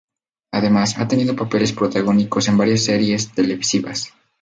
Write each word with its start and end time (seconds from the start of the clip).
Además, 0.51 0.97
ha 0.97 1.07
tenido 1.07 1.35
papeles 1.35 1.73
protagónicos 1.73 2.47
en 2.47 2.57
varias 2.57 2.85
series 2.85 3.31
televisivas. 3.33 4.11